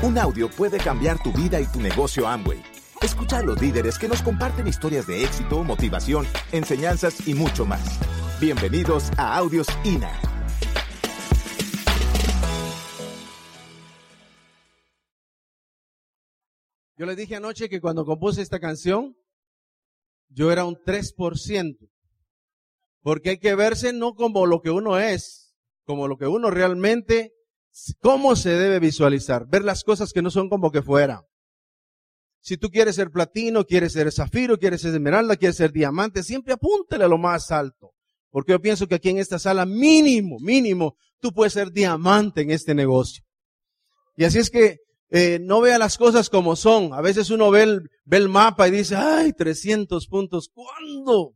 [0.00, 2.62] Un audio puede cambiar tu vida y tu negocio Amway.
[3.02, 7.98] Escucha a los líderes que nos comparten historias de éxito, motivación, enseñanzas y mucho más.
[8.40, 10.12] Bienvenidos a Audios INA.
[16.96, 19.16] Yo les dije anoche que cuando compuse esta canción,
[20.28, 21.90] yo era un 3%.
[23.02, 27.32] Porque hay que verse no como lo que uno es, como lo que uno realmente,
[28.00, 31.22] cómo se debe visualizar, ver las cosas que no son como que fuera.
[32.40, 36.54] Si tú quieres ser platino, quieres ser zafiro, quieres ser esmeralda, quieres ser diamante, siempre
[36.54, 37.92] apúntale a lo más alto.
[38.30, 42.50] Porque yo pienso que aquí en esta sala, mínimo, mínimo, tú puedes ser diamante en
[42.50, 43.24] este negocio.
[44.16, 44.78] Y así es que
[45.10, 46.92] eh, no vea las cosas como son.
[46.92, 51.34] A veces uno ve el, ve el mapa y dice, ay, 300 puntos, ¿cuándo?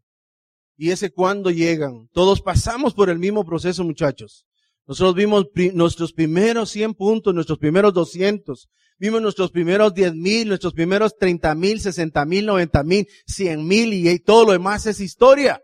[0.77, 2.09] Y ese cuándo llegan.
[2.13, 4.47] Todos pasamos por el mismo proceso, muchachos.
[4.87, 8.69] Nosotros vimos nuestros primeros 100 puntos, nuestros primeros 200.
[8.99, 13.93] Vimos nuestros primeros 10 mil, nuestros primeros 30 mil, 60 mil, 90 mil, 100 mil
[13.93, 15.61] y todo lo demás es historia.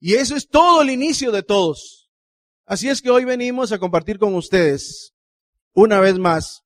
[0.00, 2.10] Y eso es todo el inicio de todos.
[2.66, 5.14] Así es que hoy venimos a compartir con ustedes,
[5.72, 6.62] una vez más,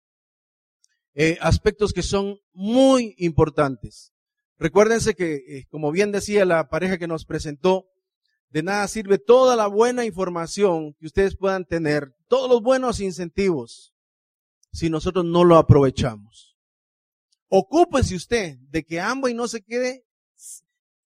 [1.14, 4.12] eh, aspectos que son muy importantes.
[4.58, 7.86] Recuérdense que, eh, como bien decía la pareja que nos presentó,
[8.52, 13.94] de nada sirve toda la buena información que ustedes puedan tener, todos los buenos incentivos,
[14.72, 16.58] si nosotros no lo aprovechamos.
[17.48, 20.04] Ocúpese usted de que y no se quede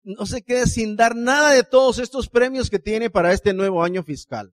[0.04, 3.84] no se quede sin dar nada de todos estos premios que tiene para este nuevo
[3.84, 4.52] año fiscal.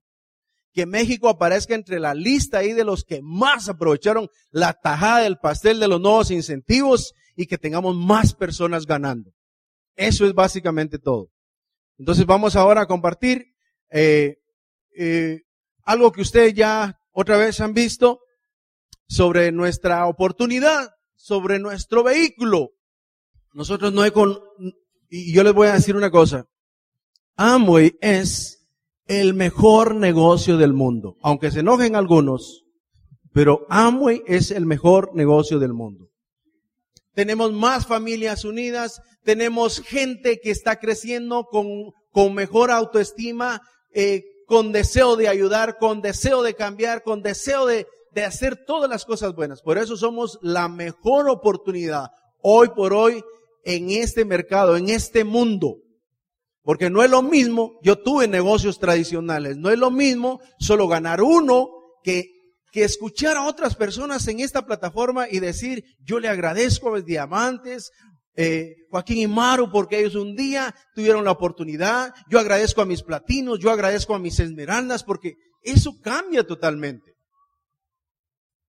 [0.72, 5.38] Que México aparezca entre la lista ahí de los que más aprovecharon la tajada del
[5.38, 9.34] pastel de los nuevos incentivos y que tengamos más personas ganando.
[9.96, 11.30] Eso es básicamente todo.
[12.00, 13.54] Entonces vamos ahora a compartir
[13.90, 14.38] eh,
[14.96, 15.42] eh,
[15.82, 18.20] algo que ustedes ya otra vez han visto
[19.06, 22.70] sobre nuestra oportunidad, sobre nuestro vehículo.
[23.52, 24.40] Nosotros no he con,
[25.10, 26.46] y yo les voy a decir una cosa.
[27.36, 28.66] Amway es
[29.04, 31.18] el mejor negocio del mundo.
[31.20, 32.64] Aunque se enojen algunos,
[33.34, 36.09] pero Amway es el mejor negocio del mundo.
[37.20, 43.60] Tenemos más familias unidas, tenemos gente que está creciendo con, con mejor autoestima,
[43.92, 48.88] eh, con deseo de ayudar, con deseo de cambiar, con deseo de, de hacer todas
[48.88, 49.60] las cosas buenas.
[49.60, 52.06] Por eso somos la mejor oportunidad
[52.40, 53.22] hoy por hoy
[53.64, 55.76] en este mercado, en este mundo.
[56.62, 61.20] Porque no es lo mismo, yo tuve negocios tradicionales, no es lo mismo solo ganar
[61.20, 61.68] uno
[62.02, 62.39] que,
[62.72, 67.04] que escuchar a otras personas en esta plataforma y decir, yo le agradezco a mis
[67.04, 67.90] diamantes,
[68.36, 73.02] eh, Joaquín y Maru, porque ellos un día tuvieron la oportunidad, yo agradezco a mis
[73.02, 77.14] platinos, yo agradezco a mis esmeraldas, porque eso cambia totalmente.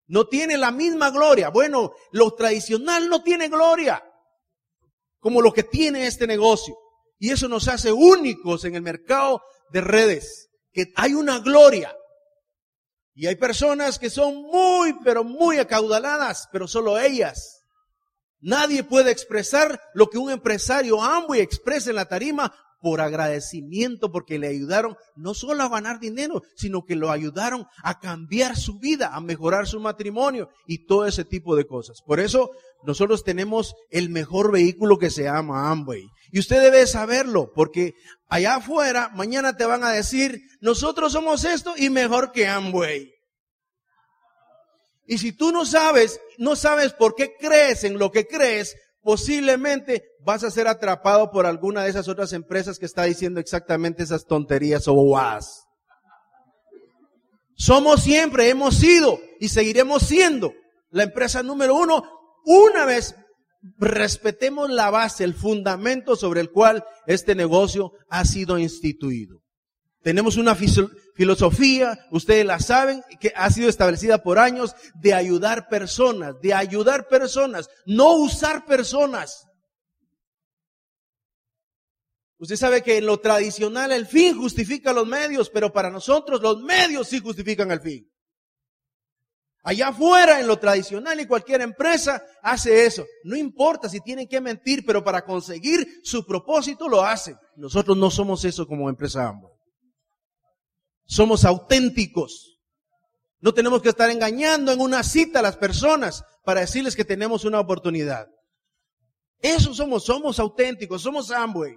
[0.07, 1.51] No tiene la misma gloria.
[1.51, 4.03] Bueno, lo tradicional no tiene gloria
[5.21, 6.75] como lo que tiene este negocio.
[7.19, 11.95] Y eso nos hace únicos en el mercado de redes, que hay una gloria.
[13.15, 17.63] Y hay personas que son muy, pero muy acaudaladas, pero solo ellas.
[18.41, 20.99] Nadie puede expresar lo que un empresario
[21.35, 26.43] y expresa en la tarima por agradecimiento porque le ayudaron no solo a ganar dinero,
[26.57, 31.25] sino que lo ayudaron a cambiar su vida, a mejorar su matrimonio y todo ese
[31.25, 32.01] tipo de cosas.
[32.03, 32.51] Por eso
[32.85, 36.09] nosotros tenemos el mejor vehículo que se llama Amway.
[36.33, 37.95] Y usted debe saberlo, porque
[38.29, 43.13] allá afuera mañana te van a decir, nosotros somos esto y mejor que Amway.
[45.07, 50.05] Y si tú no sabes, no sabes por qué crees en lo que crees, posiblemente
[50.21, 54.27] vas a ser atrapado por alguna de esas otras empresas que está diciendo exactamente esas
[54.27, 55.67] tonterías o bobadas.
[57.57, 60.55] Somos siempre, hemos sido y seguiremos siendo
[60.91, 62.05] la empresa número uno
[62.45, 63.15] una vez
[63.79, 69.43] respetemos la base, el fundamento sobre el cual este negocio ha sido instituido.
[70.03, 70.55] Tenemos una
[71.15, 77.07] filosofía, ustedes la saben, que ha sido establecida por años de ayudar personas, de ayudar
[77.07, 79.47] personas, no usar personas.
[82.39, 86.63] Usted sabe que en lo tradicional el fin justifica los medios, pero para nosotros los
[86.63, 88.10] medios sí justifican el fin.
[89.63, 93.05] Allá afuera, en lo tradicional, y cualquier empresa hace eso.
[93.25, 97.37] No importa si tienen que mentir, pero para conseguir su propósito lo hacen.
[97.57, 99.53] Nosotros no somos eso como empresa ambos.
[101.05, 102.59] Somos auténticos.
[103.41, 107.45] No tenemos que estar engañando en una cita a las personas para decirles que tenemos
[107.45, 108.29] una oportunidad.
[109.43, 111.77] Eso somos, somos auténticos, somos Amway.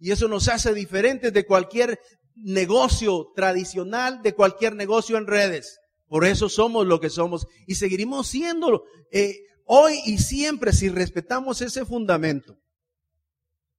[0.00, 2.00] Y eso nos hace diferentes de cualquier
[2.34, 5.78] negocio tradicional, de cualquier negocio en redes.
[6.08, 11.60] Por eso somos lo que somos y seguiremos siendo eh, hoy y siempre si respetamos
[11.60, 12.58] ese fundamento.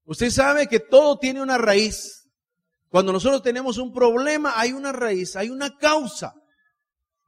[0.06, 2.28] Usted sabe que todo tiene una raíz.
[2.90, 6.34] Cuando nosotros tenemos un problema, hay una raíz, hay una causa.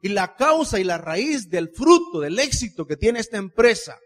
[0.01, 4.00] Y la causa y la raíz del fruto, del éxito que tiene esta empresa,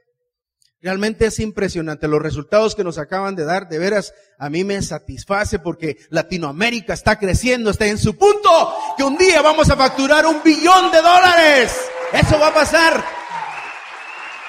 [0.85, 2.07] realmente es impresionante.
[2.07, 6.93] Los resultados que nos acaban de dar, de veras, a mí me satisface porque Latinoamérica
[6.93, 8.49] está creciendo, está en su punto,
[8.95, 11.75] que un día vamos a facturar un billón de dólares.
[12.13, 13.03] Eso va a pasar.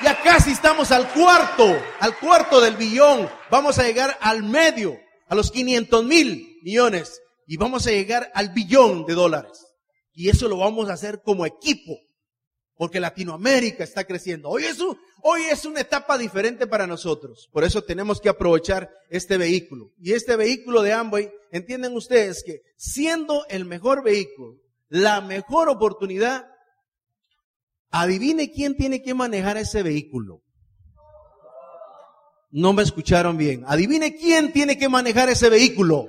[0.03, 3.31] Ya casi estamos al cuarto, al cuarto del billón.
[3.51, 4.95] Vamos a llegar al medio,
[5.29, 7.19] a los 500 mil millones.
[7.47, 9.65] Y vamos a llegar al billón de dólares.
[10.13, 11.97] Y eso lo vamos a hacer como equipo,
[12.77, 14.51] porque Latinoamérica está creciendo.
[14.51, 14.79] Hoy es,
[15.23, 17.49] hoy es una etapa diferente para nosotros.
[17.53, 19.93] Por eso tenemos que aprovechar este vehículo.
[19.99, 24.57] Y este vehículo de Amway, entienden ustedes que siendo el mejor vehículo,
[24.89, 26.47] la mejor oportunidad,
[27.91, 30.43] adivine quién tiene que manejar ese vehículo.
[32.51, 33.65] No me escucharon bien.
[33.67, 36.07] Adivine quién tiene que manejar ese vehículo.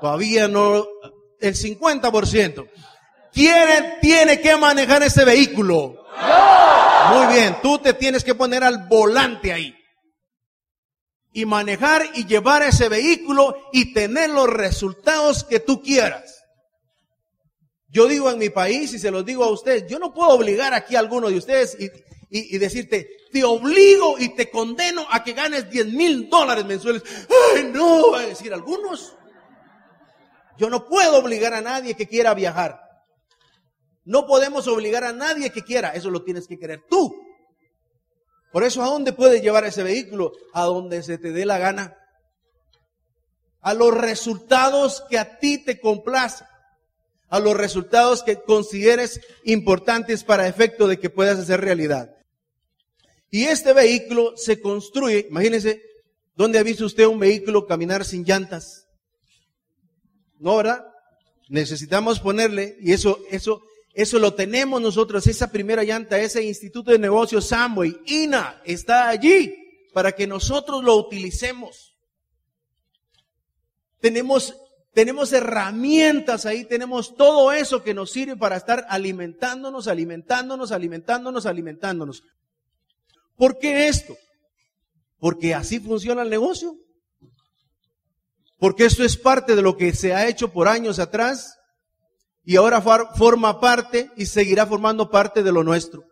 [0.00, 0.84] Todavía no,
[1.40, 2.68] el 50%.
[3.34, 6.06] ¿Quién tiene que manejar ese vehículo?
[7.12, 9.76] Muy bien, tú te tienes que poner al volante ahí.
[11.32, 16.44] Y manejar y llevar ese vehículo y tener los resultados que tú quieras.
[17.88, 20.72] Yo digo en mi país y se los digo a ustedes, yo no puedo obligar
[20.72, 21.90] aquí a alguno de ustedes y,
[22.30, 27.02] y, decirte, te obligo y te condeno a que ganes 10 mil dólares mensuales.
[27.56, 29.16] Ay, no, a decir algunos.
[30.56, 32.83] Yo no puedo obligar a nadie que quiera viajar.
[34.04, 35.90] No podemos obligar a nadie que quiera.
[35.90, 37.14] Eso lo tienes que querer tú.
[38.52, 40.32] Por eso, ¿a dónde puedes llevar ese vehículo?
[40.52, 41.96] A donde se te dé la gana.
[43.60, 46.48] A los resultados que a ti te complazcan.
[47.28, 52.14] A los resultados que consideres importantes para efecto de que puedas hacer realidad.
[53.30, 55.82] Y este vehículo se construye, imagínense,
[56.36, 58.86] ¿dónde ha visto usted un vehículo caminar sin llantas?
[60.38, 60.84] ¿No, verdad?
[61.48, 63.60] Necesitamos ponerle, y eso, eso,
[63.94, 69.54] eso lo tenemos nosotros, esa primera llanta, ese Instituto de Negocios Samway, INA, está allí
[69.92, 71.96] para que nosotros lo utilicemos.
[74.00, 74.56] Tenemos,
[74.92, 82.24] tenemos herramientas ahí, tenemos todo eso que nos sirve para estar alimentándonos, alimentándonos, alimentándonos, alimentándonos.
[83.36, 84.16] ¿Por qué esto?
[85.20, 86.76] Porque así funciona el negocio.
[88.58, 91.58] Porque esto es parte de lo que se ha hecho por años atrás
[92.44, 96.04] y ahora forma parte y seguirá formando parte de lo nuestro.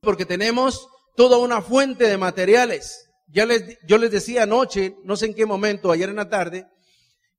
[0.00, 3.08] Porque tenemos toda una fuente de materiales.
[3.28, 6.66] Ya les, yo les decía anoche, no sé en qué momento, ayer en la tarde,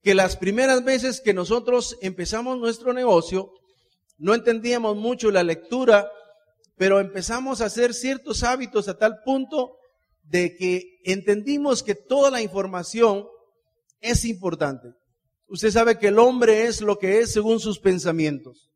[0.01, 3.51] que las primeras veces que nosotros empezamos nuestro negocio,
[4.17, 6.09] no entendíamos mucho la lectura,
[6.77, 9.77] pero empezamos a hacer ciertos hábitos a tal punto
[10.23, 13.27] de que entendimos que toda la información
[13.99, 14.89] es importante.
[15.47, 18.69] Usted sabe que el hombre es lo que es según sus pensamientos.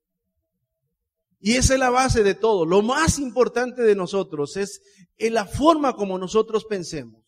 [1.39, 2.65] Y esa es la base de todo.
[2.65, 4.81] Lo más importante de nosotros es
[5.17, 7.21] en la forma como nosotros pensemos.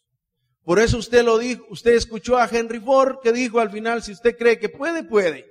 [0.64, 4.14] Por eso usted lo dijo, usted escuchó a Henry Ford que dijo al final, si
[4.14, 5.46] usted cree que puede, puede.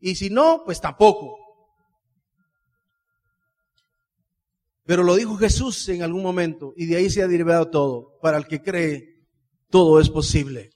[0.00, 1.38] Y si no, pues tampoco.
[4.84, 8.18] Pero lo dijo Jesús en algún momento y de ahí se ha derivado todo.
[8.20, 9.26] Para el que cree,
[9.70, 10.70] todo es posible.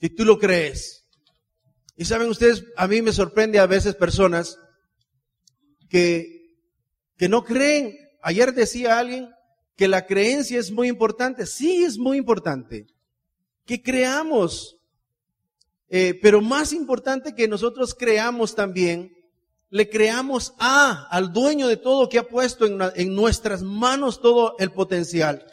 [0.00, 0.97] Si tú lo crees.
[1.98, 4.56] Y saben ustedes, a mí me sorprende a veces personas
[5.90, 6.54] que,
[7.16, 7.98] que no creen.
[8.22, 9.28] Ayer decía alguien
[9.76, 11.44] que la creencia es muy importante.
[11.44, 12.86] Sí, es muy importante.
[13.66, 14.76] Que creamos.
[15.88, 19.12] Eh, pero más importante que nosotros creamos también,
[19.68, 24.54] le creamos a, al dueño de todo que ha puesto en, en nuestras manos todo
[24.60, 25.44] el potencial.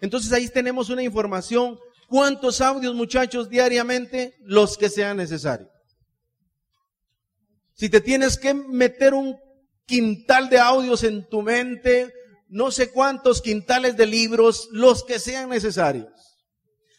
[0.00, 1.78] Entonces ahí tenemos una información
[2.12, 4.34] ¿Cuántos audios, muchachos, diariamente?
[4.44, 5.70] Los que sean necesarios.
[7.74, 9.36] Si te tienes que meter un
[9.86, 12.12] quintal de audios en tu mente,
[12.48, 16.12] no sé cuántos quintales de libros, los que sean necesarios.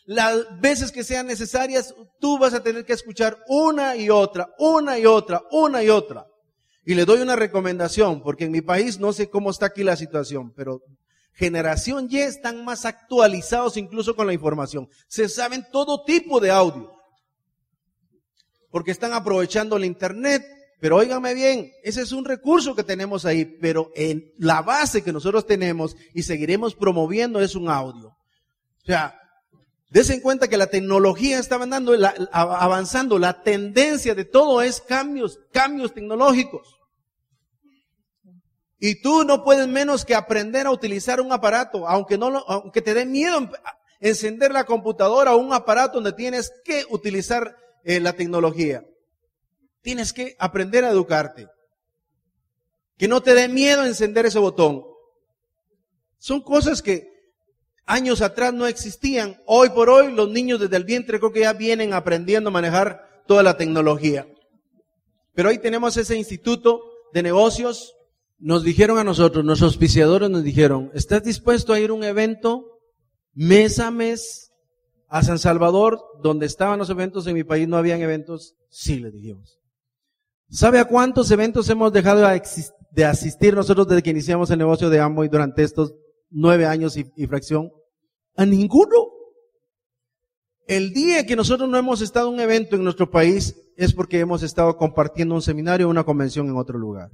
[0.06, 5.00] Las veces que sean necesarias, tú vas a tener que escuchar una y otra, una
[5.00, 6.26] y otra, una y otra.
[6.86, 9.96] Y le doy una recomendación, porque en mi país no sé cómo está aquí la
[9.96, 10.82] situación, pero
[11.34, 14.90] generación Y están más actualizados incluso con la información.
[15.08, 16.92] Se saben todo tipo de audio.
[18.70, 20.44] Porque están aprovechando el Internet.
[20.84, 25.14] Pero óigame bien, ese es un recurso que tenemos ahí, pero en la base que
[25.14, 28.10] nosotros tenemos y seguiremos promoviendo es un audio.
[28.10, 29.18] O sea,
[29.90, 31.94] Desen cuenta que la tecnología está avanzando,
[32.34, 36.68] avanzando, la tendencia de todo es cambios, cambios tecnológicos.
[38.78, 42.94] Y tú no puedes menos que aprender a utilizar un aparato, aunque no aunque te
[42.94, 43.50] dé miedo
[44.02, 48.84] encender la computadora o un aparato donde tienes que utilizar eh, la tecnología.
[49.84, 51.48] Tienes que aprender a educarte.
[52.98, 54.84] Que no te dé miedo encender ese botón.
[56.18, 57.12] Son cosas que
[57.86, 59.42] años atrás no existían.
[59.46, 63.24] Hoy por hoy los niños desde el vientre creo que ya vienen aprendiendo a manejar
[63.28, 64.26] toda la tecnología.
[65.34, 67.94] Pero ahí tenemos ese instituto de negocios.
[68.40, 72.80] Nos dijeron a nosotros, nuestros auspiciadores nos dijeron, ¿estás dispuesto a ir a un evento
[73.34, 74.52] mes a mes
[75.10, 78.56] a San Salvador, donde estaban los eventos en mi país, no habían eventos?
[78.70, 79.63] Sí, le dijimos.
[80.54, 82.22] ¿Sabe a cuántos eventos hemos dejado
[82.92, 85.96] de asistir nosotros desde que iniciamos el negocio de Amway durante estos
[86.30, 87.72] nueve años y, y fracción?
[88.36, 89.08] A ninguno.
[90.68, 94.20] El día que nosotros no hemos estado en un evento en nuestro país es porque
[94.20, 97.10] hemos estado compartiendo un seminario o una convención en otro lugar.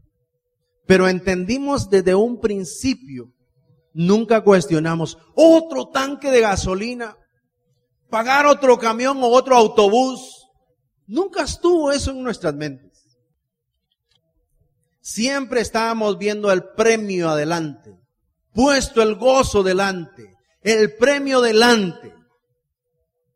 [0.86, 3.32] Pero entendimos desde un principio,
[3.94, 7.16] nunca cuestionamos otro tanque de gasolina,
[8.10, 10.46] pagar otro camión o otro autobús.
[11.08, 12.89] Nunca estuvo eso en nuestras mentes.
[15.02, 17.98] Siempre estábamos viendo el premio adelante,
[18.54, 22.14] puesto el gozo delante, el premio delante.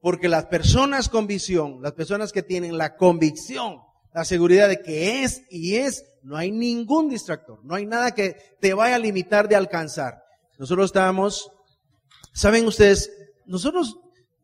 [0.02, 3.78] Porque las personas con visión, las personas que tienen la convicción,
[4.14, 8.36] la seguridad de que es y es, no hay ningún distractor, no hay nada que
[8.60, 10.22] te vaya a limitar de alcanzar.
[10.60, 11.50] Nosotros estábamos,
[12.34, 13.12] saben ustedes,
[13.46, 13.98] nosotros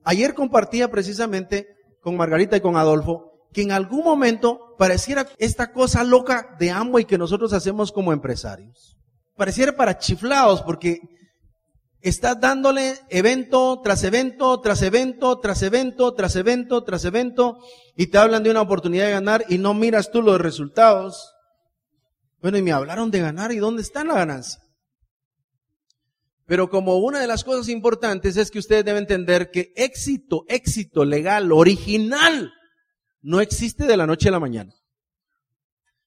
[0.03, 1.67] ayer compartía precisamente
[2.01, 7.05] con Margarita y con Adolfo que en algún momento pareciera esta cosa loca de y
[7.05, 8.97] que nosotros hacemos como empresarios.
[9.35, 10.99] Pareciera para chiflados porque
[12.01, 17.57] Estás dándole evento tras evento, tras evento, tras evento, tras evento, tras evento,
[17.97, 21.33] y te hablan de una oportunidad de ganar y no miras tú los resultados.
[22.41, 24.61] Bueno, y me hablaron de ganar y dónde está la ganancia.
[26.45, 31.03] Pero como una de las cosas importantes es que ustedes deben entender que éxito, éxito
[31.03, 32.53] legal, original,
[33.21, 34.73] no existe de la noche a la mañana.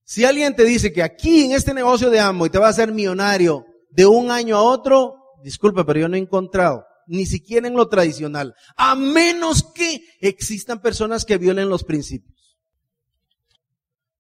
[0.04, 2.71] Si alguien te dice que aquí en este negocio de amo y te va a
[2.71, 7.69] hacer millonario de un año a otro, disculpe, pero yo no he encontrado, ni siquiera
[7.69, 12.59] en lo tradicional, a menos que existan personas que violen los principios.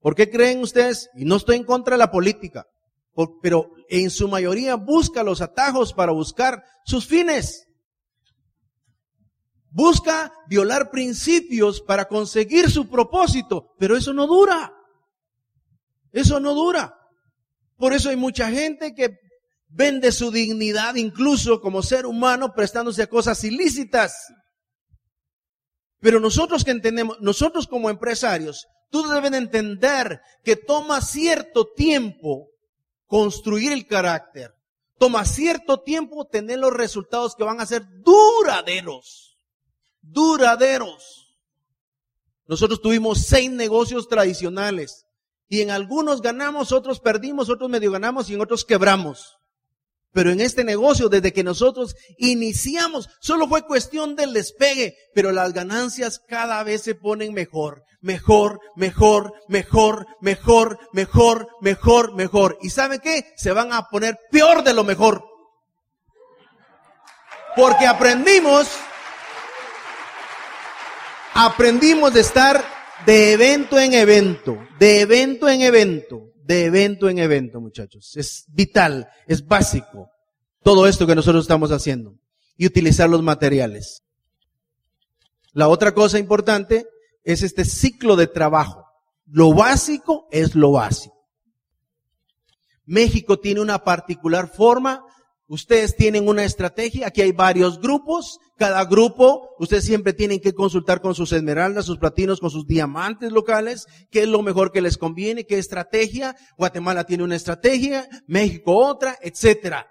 [0.00, 1.10] ¿Por qué creen ustedes?
[1.14, 2.66] Y no estoy en contra de la política,
[3.40, 7.66] pero en su mayoría busca los atajos para buscar sus fines.
[9.74, 14.70] Busca violar principios para conseguir su propósito, pero eso no dura.
[16.12, 16.94] Eso no dura.
[17.78, 19.16] Por eso hay mucha gente que
[19.68, 24.14] vende su dignidad incluso como ser humano prestándose a cosas ilícitas.
[26.00, 32.50] Pero nosotros que entendemos, nosotros como empresarios, tú deben entender que toma cierto tiempo
[33.06, 34.52] construir el carácter.
[34.98, 39.31] Toma cierto tiempo tener los resultados que van a ser duraderos.
[40.02, 41.38] Duraderos.
[42.46, 45.06] Nosotros tuvimos seis negocios tradicionales
[45.48, 49.38] y en algunos ganamos, otros perdimos, otros medio ganamos y en otros quebramos.
[50.12, 55.54] Pero en este negocio, desde que nosotros iniciamos, solo fue cuestión del despegue, pero las
[55.54, 62.58] ganancias cada vez se ponen mejor, mejor, mejor, mejor, mejor, mejor, mejor, mejor.
[62.60, 63.32] ¿Y sabe qué?
[63.36, 65.24] Se van a poner peor de lo mejor.
[67.56, 68.68] Porque aprendimos,
[71.34, 72.64] aprendimos de estar
[73.06, 78.16] de evento en evento, de evento en evento, de evento en evento, muchachos.
[78.16, 80.08] Es vital, es básico
[80.62, 82.18] todo esto que nosotros estamos haciendo
[82.56, 84.02] y utilizar los materiales.
[85.52, 86.86] La otra cosa importante
[87.24, 88.84] es este ciclo de trabajo.
[89.26, 91.16] Lo básico es lo básico.
[92.84, 95.04] México tiene una particular forma
[95.52, 101.00] Ustedes tienen una estrategia, aquí hay varios grupos, cada grupo, ustedes siempre tienen que consultar
[101.00, 104.98] con sus esmeraldas, sus platinos, con sus diamantes locales, qué es lo mejor que les
[104.98, 109.88] conviene, qué estrategia, Guatemala tiene una estrategia, México otra, etcétera.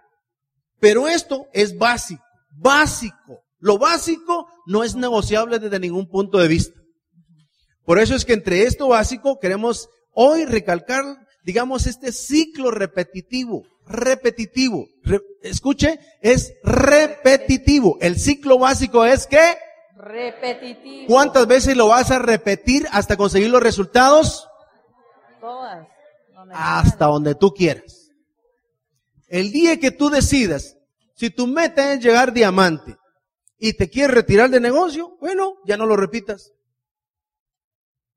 [0.79, 2.23] Pero esto es básico,
[2.61, 3.41] básico.
[3.59, 6.79] Lo básico no es negociable desde ningún punto de vista.
[7.83, 11.03] Por eso es que entre esto básico queremos hoy recalcar,
[11.43, 14.87] digamos, este ciclo repetitivo repetitivo.
[15.41, 17.97] escuche, es repetitivo.
[18.01, 19.57] El ciclo básico es que
[19.95, 21.07] repetitivo.
[21.07, 24.47] ¿Cuántas veces lo vas a repetir hasta conseguir los resultados?
[25.39, 25.87] Todas.
[26.53, 28.11] hasta donde tú quieras.
[29.27, 30.77] El día que tú decidas,
[31.15, 32.97] si tu meta es llegar diamante
[33.57, 36.51] y te quieres retirar de negocio, bueno, ya no lo repitas.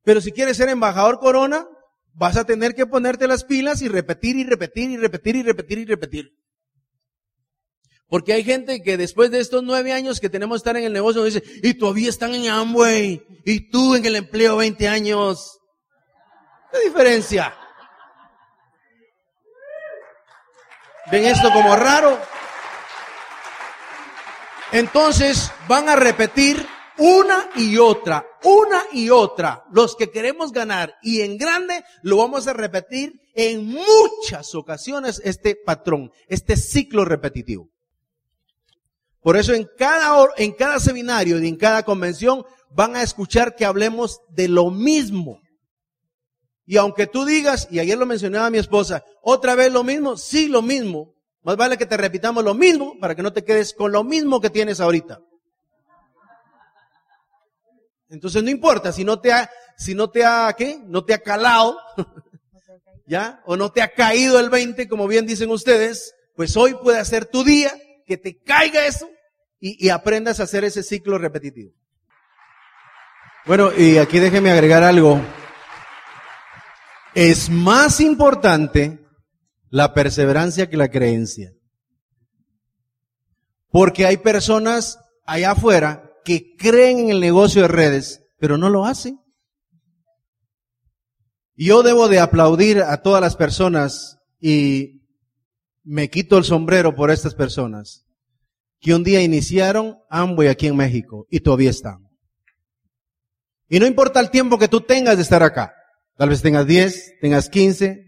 [0.03, 1.67] Pero si quieres ser embajador corona,
[2.15, 5.79] vas a tener que ponerte las pilas y repetir y repetir y repetir y repetir
[5.79, 6.33] y repetir.
[8.09, 11.23] Porque hay gente que después de estos nueve años que tenemos estar en el negocio
[11.23, 15.59] nos dice, y todavía están en Amway, y tú en el empleo 20 años.
[16.71, 17.57] ¿Qué diferencia?
[21.11, 22.19] ¿Ven esto como raro?
[24.73, 26.67] Entonces van a repetir
[26.99, 29.65] una y otra, una y otra.
[29.73, 35.57] Los que queremos ganar y en grande lo vamos a repetir en muchas ocasiones este
[35.57, 37.69] patrón, este ciclo repetitivo.
[39.21, 43.65] Por eso en cada, en cada seminario y en cada convención van a escuchar que
[43.65, 45.41] hablemos de lo mismo.
[46.67, 50.49] Y aunque tú digas, y ayer lo mencionaba mi esposa, otra vez lo mismo, sí
[50.49, 53.93] lo mismo, más vale que te repitamos lo mismo para que no te quedes con
[53.93, 55.21] lo mismo que tienes ahorita.
[58.09, 60.79] Entonces no importa si no te ha, si no te ha, ¿qué?
[60.87, 61.79] No te ha calado,
[63.07, 63.43] ¿ya?
[63.47, 67.27] O no te ha caído el 20, como bien dicen ustedes, pues hoy puede ser
[67.27, 67.73] tu día,
[68.07, 69.09] que te caiga eso
[69.61, 71.73] y, y aprendas a hacer ese ciclo repetitivo.
[73.47, 75.21] Bueno, y aquí déjeme agregar algo.
[77.15, 78.99] Es más importante
[79.71, 81.53] la perseverancia que la creencia.
[83.71, 88.85] Porque hay personas allá afuera que creen en el negocio de redes, pero no lo
[88.85, 89.21] hacen.
[91.57, 95.03] Yo debo de aplaudir a todas las personas y
[95.85, 98.05] me quito el sombrero por estas personas
[98.81, 102.09] que un día iniciaron Amway aquí en México y todavía están.
[103.69, 105.75] Y no importa el tiempo que tú tengas de estar acá.
[106.17, 108.05] Tal vez tengas 10, tengas 15,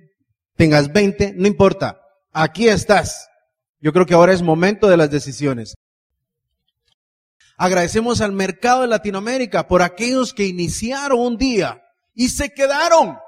[0.54, 2.00] tengas 20, no importa.
[2.32, 3.28] Aquí estás.
[3.80, 5.74] Yo creo que ahora es momento de las decisiones.
[7.56, 11.82] Agradecemos al mercado de Latinoamérica por aquellos que iniciaron un día
[12.14, 13.18] y se quedaron.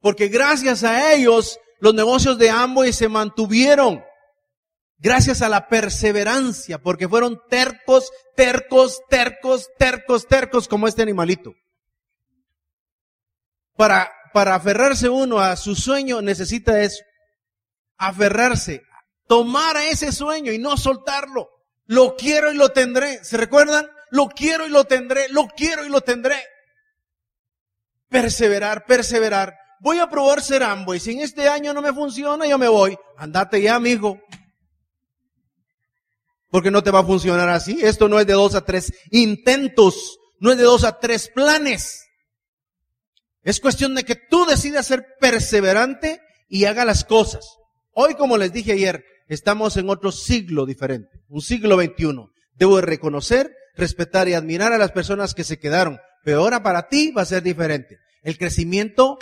[0.00, 4.04] Porque gracias a ellos los negocios de Amway se mantuvieron.
[4.98, 11.54] Gracias a la perseverancia, porque fueron tercos, tercos, tercos, tercos, tercos como este animalito.
[13.76, 17.04] Para para aferrarse uno a su sueño necesita eso.
[17.96, 18.82] Aferrarse,
[19.28, 21.48] tomar a ese sueño y no soltarlo.
[21.86, 23.22] Lo quiero y lo tendré.
[23.24, 23.88] ¿Se recuerdan?
[24.10, 26.36] Lo quiero y lo tendré, lo quiero y lo tendré.
[28.08, 29.56] Perseverar, perseverar.
[29.80, 30.62] Voy a probar ser
[30.94, 32.96] y si en este año no me funciona, yo me voy.
[33.18, 34.20] Andate ya, amigo.
[36.48, 37.78] Porque no te va a funcionar así.
[37.82, 40.18] Esto no es de dos a tres intentos.
[40.38, 42.06] No es de dos a tres planes.
[43.42, 47.44] Es cuestión de que tú decidas ser perseverante y haga las cosas.
[47.92, 52.30] Hoy, como les dije ayer, estamos en otro siglo diferente, un siglo XXI.
[52.54, 57.10] Debo reconocer, respetar y admirar a las personas que se quedaron, pero ahora para ti
[57.10, 57.98] va a ser diferente.
[58.22, 59.18] El crecimiento,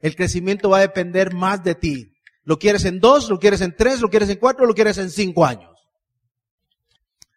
[0.00, 2.12] el crecimiento va a depender más de ti.
[2.44, 5.10] Lo quieres en dos, lo quieres en tres, lo quieres en cuatro, lo quieres en
[5.10, 5.70] cinco años.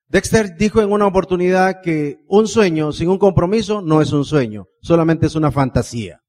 [0.07, 4.67] Dexter dijo en una oportunidad que un sueño sin un compromiso no es un sueño,
[4.81, 6.21] solamente es una fantasía.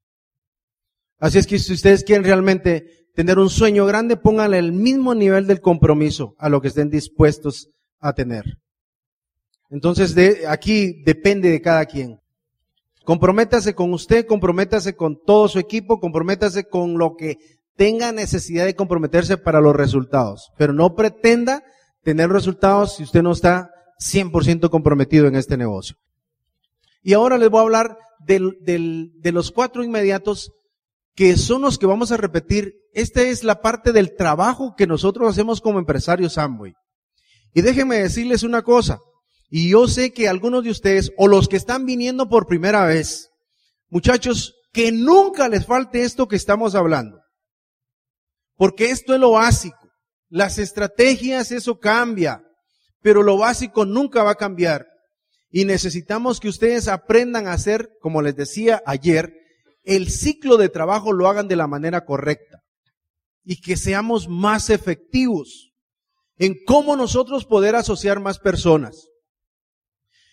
[1.18, 5.46] Así es que si ustedes quieren realmente tener un sueño grande, pónganle el mismo nivel
[5.46, 8.59] del compromiso a lo que estén dispuestos a tener.
[9.70, 12.20] Entonces, de, aquí depende de cada quien.
[13.05, 17.38] Comprométase con usted, comprométase con todo su equipo, comprométase con lo que
[17.77, 20.51] tenga necesidad de comprometerse para los resultados.
[20.59, 21.62] Pero no pretenda
[22.03, 23.70] tener resultados si usted no está
[24.01, 25.96] 100% comprometido en este negocio.
[27.03, 30.53] Y ahora les voy a hablar del, del, de los cuatro inmediatos
[31.20, 32.76] que son los que vamos a repetir.
[32.94, 36.72] Esta es la parte del trabajo que nosotros hacemos como empresarios Amway.
[37.52, 39.00] Y déjenme decirles una cosa,
[39.50, 43.28] y yo sé que algunos de ustedes, o los que están viniendo por primera vez,
[43.90, 47.20] muchachos, que nunca les falte esto que estamos hablando.
[48.56, 49.90] Porque esto es lo básico.
[50.30, 52.42] Las estrategias, eso cambia,
[53.02, 54.87] pero lo básico nunca va a cambiar.
[55.50, 59.35] Y necesitamos que ustedes aprendan a hacer, como les decía ayer,
[59.83, 62.62] el ciclo de trabajo lo hagan de la manera correcta
[63.45, 65.73] y que seamos más efectivos
[66.37, 69.09] en cómo nosotros poder asociar más personas.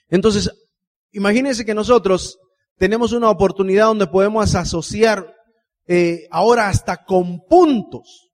[0.09, 0.51] Entonces,
[1.11, 2.37] imagínense que nosotros
[2.77, 5.33] tenemos una oportunidad donde podemos asociar
[5.87, 8.29] eh, ahora hasta con puntos.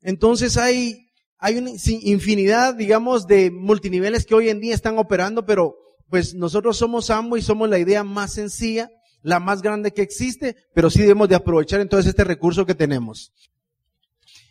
[0.00, 5.74] Entonces hay, hay una infinidad, digamos, de multiniveles que hoy en día están operando, pero
[6.08, 8.90] pues nosotros somos ambos y somos la idea más sencilla
[9.22, 13.32] la más grande que existe, pero sí debemos de aprovechar entonces este recurso que tenemos.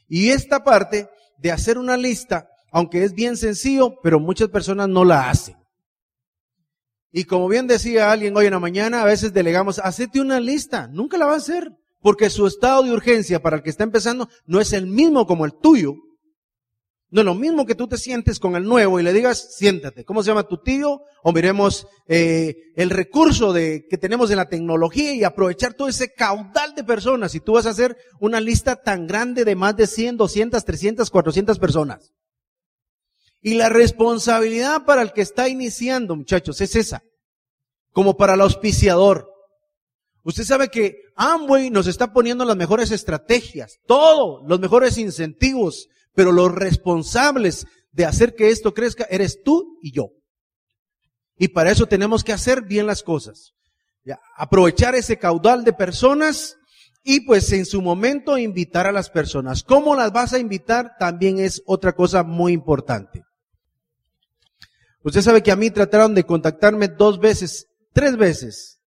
[0.08, 5.06] Y esta parte de hacer una lista, aunque es bien sencillo, pero muchas personas no
[5.06, 5.58] la hacen.
[7.12, 10.88] Y como bien decía alguien hoy en la mañana, a veces delegamos, hacete una lista,
[10.88, 14.28] nunca la va a hacer, Porque su estado de urgencia para el que está empezando
[14.48, 15.94] no es el mismo como el tuyo.
[17.12, 20.24] No lo mismo que tú te sientes con el nuevo y le digas, siéntate, ¿cómo
[20.24, 21.02] se llama tu tío?
[21.24, 26.14] O miremos eh, el recurso de, que tenemos en la tecnología y aprovechar todo ese
[26.14, 27.36] caudal de personas.
[27.36, 31.10] Y tú vas a hacer una lista tan grande de más de 100, 200, 300,
[31.12, 32.14] 400 personas.
[33.42, 37.04] Y la responsabilidad para el que está iniciando, muchachos, es esa.
[37.92, 39.28] Como para el auspiciador.
[40.24, 46.32] Usted sabe que Amway nos está poniendo las mejores estrategias, todo, los mejores incentivos, pero
[46.32, 50.10] los responsables de hacer que esto crezca eres tú y yo.
[51.38, 53.54] Y para eso tenemos que hacer bien las cosas.
[54.36, 56.58] aprovechar ese caudal de personas
[57.04, 59.64] y pues en su momento invitar a las personas.
[59.64, 60.94] ¿Cómo las vas a invitar?
[61.00, 63.24] También es otra cosa muy importante.
[65.04, 68.80] Usted sabe que a mí trataron de contactarme dos veces, tres veces.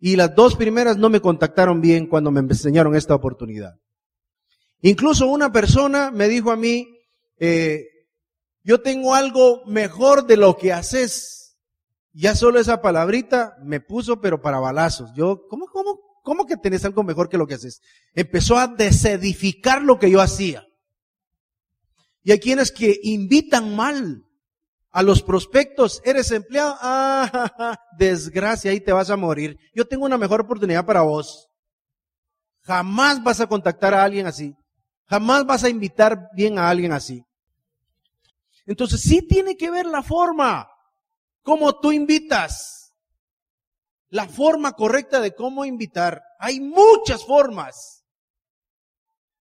[0.00, 3.74] Y las dos primeras no me contactaron bien cuando me enseñaron esta oportunidad.
[4.80, 6.86] Incluso una persona me dijo a mí,
[7.38, 7.84] eh,
[8.62, 11.56] yo tengo algo mejor de lo que haces.
[12.12, 15.10] Ya solo esa palabrita me puso, pero para balazos.
[15.14, 17.80] Yo, ¿cómo, cómo, cómo que tenés algo mejor que lo que haces?
[18.14, 20.66] Empezó a desedificar lo que yo hacía.
[22.22, 24.24] Y hay quienes que invitan mal
[24.90, 29.56] a los prospectos, eres empleado, ah, desgracia, ahí te vas a morir.
[29.74, 31.48] Yo tengo una mejor oportunidad para vos.
[32.62, 34.54] Jamás vas a contactar a alguien así.
[35.08, 37.24] Jamás vas a invitar bien a alguien así.
[38.66, 40.70] Entonces sí tiene que ver la forma,
[41.42, 42.94] cómo tú invitas.
[44.10, 46.22] La forma correcta de cómo invitar.
[46.38, 48.04] Hay muchas formas.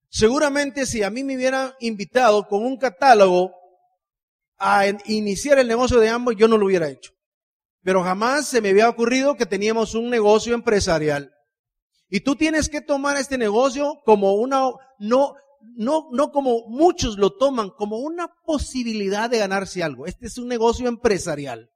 [0.10, 3.54] Seguramente si a mí me hubieran invitado con un catálogo
[4.58, 7.14] a iniciar el negocio de ambos, yo no lo hubiera hecho.
[7.84, 11.34] Pero jamás se me había ocurrido que teníamos un negocio empresarial.
[12.10, 17.32] Y tú tienes que tomar este negocio como una, no, no, no como muchos lo
[17.32, 20.06] toman, como una posibilidad de ganarse algo.
[20.06, 21.70] Este es un negocio empresarial.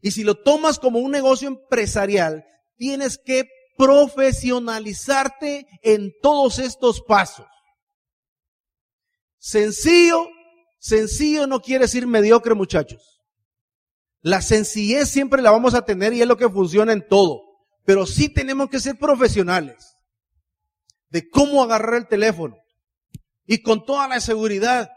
[0.00, 2.44] Y si lo tomas como un negocio empresarial,
[2.76, 7.46] tienes que profesionalizarte en todos estos pasos.
[9.38, 10.26] Sencillo,
[10.78, 13.20] sencillo no quiere decir mediocre, muchachos.
[14.20, 17.42] La sencillez siempre la vamos a tener y es lo que funciona en todo.
[17.84, 19.97] Pero sí tenemos que ser profesionales
[21.10, 22.56] de cómo agarrar el teléfono
[23.46, 24.90] y con toda la seguridad.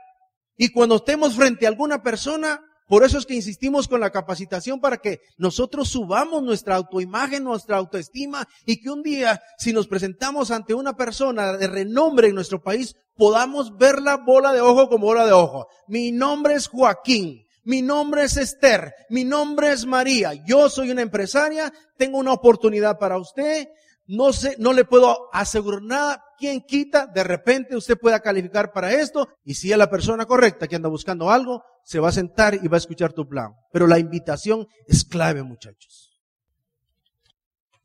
[0.57, 4.81] Y cuando estemos frente a alguna persona, por eso es que insistimos con la capacitación
[4.81, 10.51] para que nosotros subamos nuestra autoimagen, nuestra autoestima y que un día, si nos presentamos
[10.51, 15.05] ante una persona de renombre en nuestro país, podamos ver la bola de ojo como
[15.05, 15.67] bola de ojo.
[15.87, 17.45] Mi nombre es Joaquín.
[17.63, 22.97] Mi nombre es Esther, mi nombre es María, yo soy una empresaria, tengo una oportunidad
[22.97, 23.67] para usted,
[24.07, 26.23] no sé, no le puedo asegurar nada.
[26.37, 27.07] ¿Quién quita?
[27.07, 29.29] De repente usted pueda calificar para esto.
[29.43, 32.67] Y si es la persona correcta que anda buscando algo, se va a sentar y
[32.67, 33.53] va a escuchar tu plan.
[33.71, 36.19] Pero la invitación es clave, muchachos.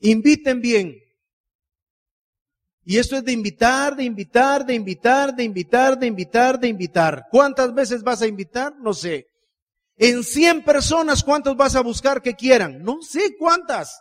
[0.01, 0.95] Inviten bien.
[2.85, 7.25] Y esto es de invitar, de invitar, de invitar, de invitar, de invitar, de invitar.
[7.31, 8.77] ¿Cuántas veces vas a invitar?
[8.79, 9.27] No sé.
[9.97, 12.83] En 100 personas, ¿cuántos vas a buscar que quieran?
[12.83, 14.01] No sé cuántas.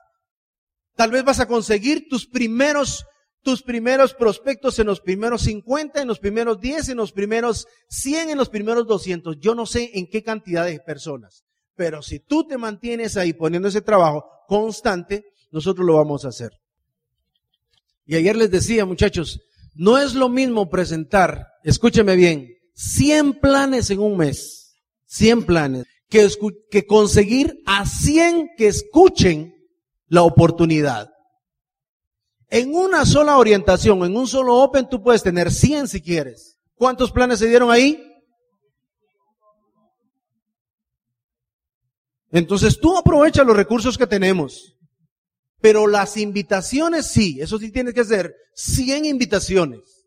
[0.95, 3.05] Tal vez vas a conseguir tus primeros,
[3.41, 8.29] tus primeros prospectos en los primeros 50, en los primeros 10, en los primeros 100,
[8.29, 9.37] en los primeros 200.
[9.39, 11.43] Yo no sé en qué cantidad de personas.
[11.75, 16.51] Pero si tú te mantienes ahí poniendo ese trabajo constante, nosotros lo vamos a hacer.
[18.05, 19.41] Y ayer les decía, muchachos,
[19.73, 24.75] no es lo mismo presentar, escúcheme bien, 100 planes en un mes,
[25.07, 26.29] 100 planes, que,
[26.69, 29.54] que conseguir a 100 que escuchen
[30.07, 31.11] la oportunidad.
[32.49, 36.59] En una sola orientación, en un solo Open, tú puedes tener 100 si quieres.
[36.75, 38.01] ¿Cuántos planes se dieron ahí?
[42.31, 44.75] Entonces tú aprovecha los recursos que tenemos.
[45.61, 50.05] Pero las invitaciones sí, eso sí tienes que hacer 100 invitaciones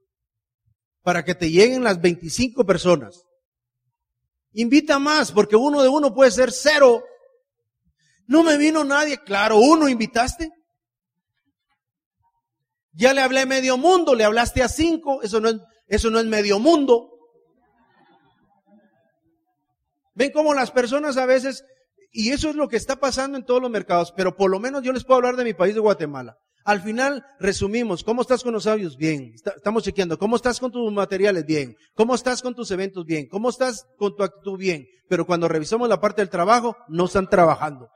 [1.03, 3.25] para que te lleguen las 25 personas.
[4.53, 7.03] Invita más, porque uno de uno puede ser cero
[8.29, 9.19] no me vino nadie.
[9.19, 10.53] Claro, uno invitaste.
[12.93, 15.23] Ya le hablé medio mundo, le hablaste a cinco.
[15.23, 15.57] Eso no es,
[15.89, 17.11] eso no es medio mundo.
[20.15, 21.65] Ven cómo las personas a veces,
[22.13, 24.83] y eso es lo que está pasando en todos los mercados, pero por lo menos
[24.83, 26.37] yo les puedo hablar de mi país de Guatemala.
[26.65, 28.99] Al final resumimos, ¿cómo estás con los sabios?
[28.99, 29.33] Bien.
[29.57, 30.19] Estamos chequeando.
[30.19, 31.47] ¿Cómo estás con tus materiales?
[31.47, 31.75] Bien.
[31.95, 33.07] ¿Cómo estás con tus eventos?
[33.07, 33.27] Bien.
[33.27, 34.59] ¿Cómo estás con tu actitud?
[34.59, 34.87] Bien.
[35.09, 37.89] Pero cuando revisamos la parte del trabajo, no están trabajando.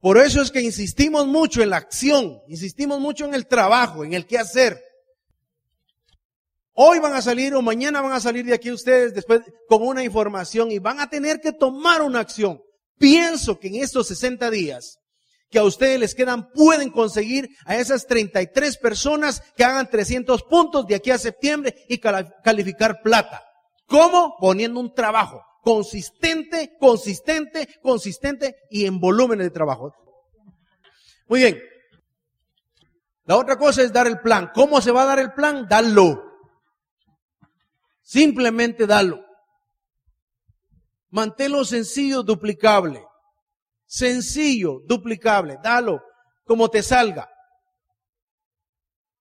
[0.00, 4.14] Por eso es que insistimos mucho en la acción, insistimos mucho en el trabajo, en
[4.14, 4.82] el qué hacer.
[6.72, 10.02] Hoy van a salir o mañana van a salir de aquí ustedes después con una
[10.02, 12.62] información y van a tener que tomar una acción.
[12.96, 14.98] Pienso que en estos 60 días
[15.50, 20.86] que a ustedes les quedan pueden conseguir a esas 33 personas que hagan 300 puntos
[20.86, 23.44] de aquí a septiembre y calificar plata.
[23.84, 24.36] ¿Cómo?
[24.38, 29.94] Poniendo un trabajo consistente, consistente, consistente y en volúmenes de trabajo.
[31.28, 31.60] Muy bien.
[33.24, 34.50] La otra cosa es dar el plan.
[34.54, 35.66] ¿Cómo se va a dar el plan?
[35.68, 36.22] Dalo.
[38.02, 39.24] Simplemente dalo.
[41.10, 43.04] Manténlo sencillo, duplicable.
[43.86, 45.58] Sencillo, duplicable.
[45.62, 46.02] Dalo
[46.50, 47.30] como te salga.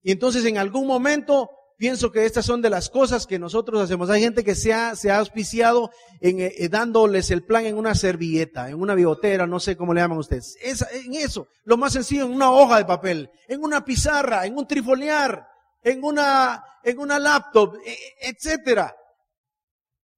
[0.02, 1.48] Y entonces en algún momento
[1.80, 4.10] pienso que estas son de las cosas que nosotros hacemos.
[4.10, 5.90] Hay gente que se ha, se ha auspiciado
[6.20, 9.94] en, eh, eh, dándoles el plan en una servilleta, en una bigotera, no sé cómo
[9.94, 10.58] le llaman ustedes.
[10.62, 14.68] en eso, lo más sencillo, en una hoja de papel, en una pizarra, en un
[14.68, 15.48] trifoliar,
[15.82, 18.94] en una, en una laptop, e, e, etcétera.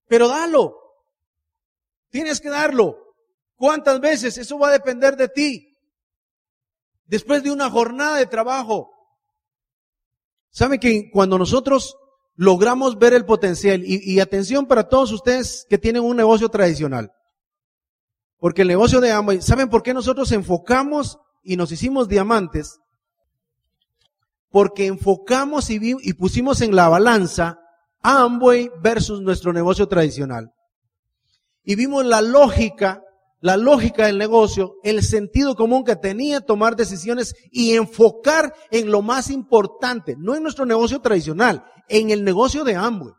[0.07, 0.77] Pero dalo.
[2.09, 3.15] Tienes que darlo.
[3.55, 4.37] ¿Cuántas veces?
[4.39, 5.77] Eso va a depender de ti.
[7.05, 8.90] Después de una jornada de trabajo.
[10.51, 11.95] ¿Sabe que cuando nosotros
[12.35, 17.11] logramos ver el potencial, y, atención para todos ustedes que tienen un negocio tradicional,
[18.37, 22.79] porque el negocio de Amway, ¿saben por qué nosotros enfocamos y nos hicimos diamantes?
[24.49, 27.59] Porque enfocamos y, y pusimos en la balanza
[28.01, 30.51] Amway versus nuestro negocio tradicional.
[31.63, 33.03] Y vimos la lógica
[33.41, 39.01] la lógica del negocio, el sentido común que tenía tomar decisiones y enfocar en lo
[39.01, 43.13] más importante, no en nuestro negocio tradicional, en el negocio de Amway.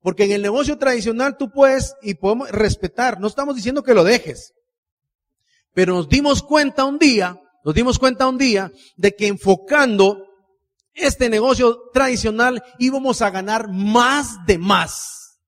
[0.00, 4.02] Porque en el negocio tradicional tú puedes y podemos respetar, no estamos diciendo que lo
[4.02, 4.52] dejes,
[5.72, 10.24] pero nos dimos cuenta un día, nos dimos cuenta un día de que enfocando
[10.92, 15.38] este negocio tradicional íbamos a ganar más de más.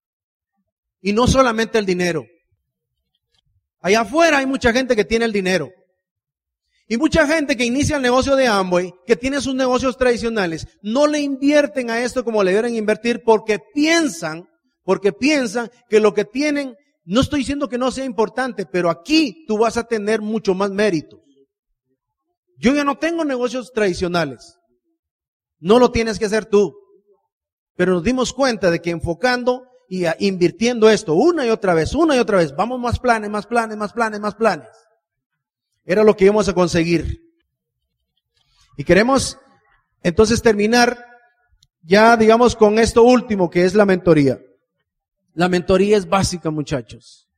[1.00, 2.24] Y no solamente el dinero,
[3.88, 5.72] Allá afuera hay mucha gente que tiene el dinero.
[6.88, 11.06] Y mucha gente que inicia el negocio de Amway, que tiene sus negocios tradicionales, no
[11.06, 14.46] le invierten a esto como le deben invertir porque piensan,
[14.84, 19.46] porque piensan que lo que tienen, no estoy diciendo que no sea importante, pero aquí
[19.46, 21.22] tú vas a tener mucho más mérito.
[22.58, 24.58] Yo ya no tengo negocios tradicionales.
[25.60, 26.74] No lo tienes que hacer tú.
[27.74, 32.14] Pero nos dimos cuenta de que enfocando y invirtiendo esto una y otra vez, una
[32.14, 32.54] y otra vez.
[32.54, 34.68] Vamos más planes, más planes, más planes, más planes.
[35.84, 37.22] Era lo que íbamos a conseguir.
[38.76, 39.38] Y queremos
[40.02, 41.06] entonces terminar
[41.82, 44.38] ya, digamos, con esto último que es la mentoría.
[45.32, 47.28] La mentoría es básica, muchachos.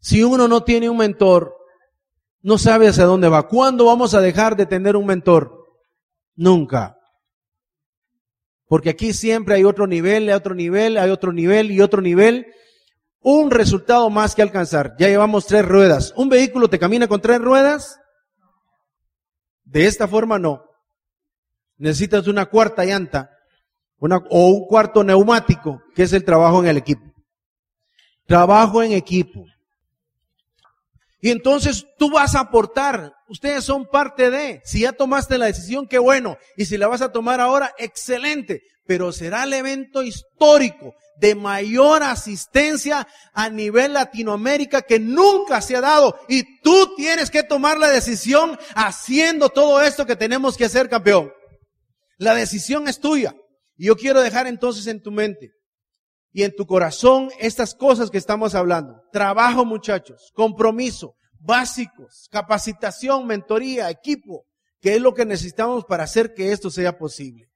[0.00, 1.56] Si uno no tiene un mentor,
[2.42, 3.48] no sabe hacia dónde va.
[3.48, 5.64] ¿Cuándo vamos a dejar de tener un mentor?
[6.36, 6.98] Nunca.
[8.66, 12.46] Porque aquí siempre hay otro nivel, hay otro nivel, hay otro nivel y otro nivel.
[13.20, 14.94] Un resultado más que alcanzar.
[14.98, 16.12] Ya llevamos tres ruedas.
[16.16, 18.00] ¿Un vehículo te camina con tres ruedas?
[19.64, 20.64] De esta forma no.
[21.76, 23.30] Necesitas una cuarta llanta
[23.98, 27.02] una, o un cuarto neumático, que es el trabajo en el equipo.
[28.26, 29.44] Trabajo en equipo.
[31.24, 33.14] Y entonces tú vas a aportar.
[33.28, 34.60] Ustedes son parte de.
[34.62, 36.36] Si ya tomaste la decisión, qué bueno.
[36.54, 38.60] Y si la vas a tomar ahora, excelente.
[38.84, 45.80] Pero será el evento histórico de mayor asistencia a nivel Latinoamérica que nunca se ha
[45.80, 46.20] dado.
[46.28, 51.32] Y tú tienes que tomar la decisión haciendo todo esto que tenemos que hacer, campeón.
[52.18, 53.34] La decisión es tuya.
[53.78, 55.52] Y yo quiero dejar entonces en tu mente
[56.34, 59.00] y en tu corazón estas cosas que estamos hablando.
[59.12, 64.44] Trabajo, muchachos, compromiso, básicos, capacitación, mentoría, equipo,
[64.80, 67.48] que es lo que necesitamos para hacer que esto sea posible.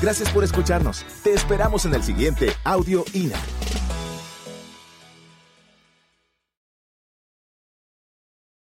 [0.00, 1.04] Gracias por escucharnos.
[1.24, 3.40] Te esperamos en el siguiente Audio INA.